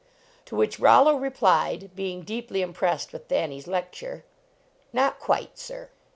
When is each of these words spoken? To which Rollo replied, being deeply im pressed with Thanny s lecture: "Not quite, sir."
To 0.45 0.55
which 0.55 0.79
Rollo 0.79 1.13
replied, 1.15 1.91
being 1.95 2.23
deeply 2.23 2.63
im 2.63 2.73
pressed 2.73 3.13
with 3.13 3.27
Thanny 3.27 3.59
s 3.59 3.67
lecture: 3.67 4.25
"Not 4.91 5.19
quite, 5.19 5.59
sir." 5.59 5.91